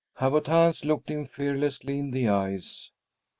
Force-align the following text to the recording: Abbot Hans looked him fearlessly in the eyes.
Abbot 0.19 0.47
Hans 0.47 0.83
looked 0.83 1.11
him 1.11 1.27
fearlessly 1.27 1.99
in 1.99 2.09
the 2.09 2.27
eyes. 2.27 2.89